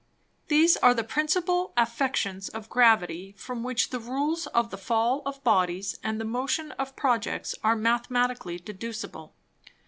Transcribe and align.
These 0.47 0.77
are 0.77 0.95
the 0.95 1.03
principal 1.03 1.73
Affections 1.77 2.49
of 2.49 2.71
Gravity, 2.71 3.35
from 3.37 3.61
which 3.61 3.91
the 3.91 3.99
Rules 3.99 4.47
of 4.47 4.71
the 4.71 4.77
Fall 4.79 5.21
of 5.27 5.43
Bodies, 5.43 5.99
and 6.03 6.19
the 6.19 6.25
Motion 6.25 6.71
of 6.71 6.95
Projects 6.95 7.53
are 7.63 7.75
Mathematically 7.75 8.57
deducible. 8.57 9.35